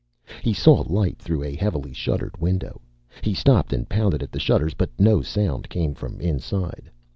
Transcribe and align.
He 0.41 0.51
saw 0.51 0.81
light 0.87 1.19
through 1.19 1.43
a 1.43 1.53
heavily 1.55 1.93
shuttered 1.93 2.35
window. 2.37 2.81
He 3.21 3.35
stopped 3.35 3.71
and 3.71 3.87
pounded 3.87 4.23
at 4.23 4.31
the 4.31 4.39
shutters, 4.39 4.73
but 4.73 4.89
no 4.97 5.21
sound 5.21 5.69
came 5.69 5.93
from 5.93 6.19
inside. 6.19 6.89